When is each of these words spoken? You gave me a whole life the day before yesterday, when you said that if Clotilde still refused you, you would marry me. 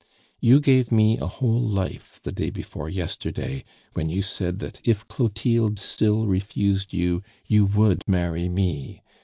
You 0.39 0.59
gave 0.61 0.91
me 0.91 1.19
a 1.19 1.27
whole 1.27 1.61
life 1.61 2.19
the 2.23 2.31
day 2.31 2.49
before 2.49 2.89
yesterday, 2.89 3.63
when 3.93 4.09
you 4.09 4.23
said 4.23 4.57
that 4.57 4.81
if 4.83 5.07
Clotilde 5.07 5.77
still 5.77 6.25
refused 6.25 6.91
you, 6.91 7.21
you 7.45 7.65
would 7.67 8.01
marry 8.07 8.49
me. 8.49 9.03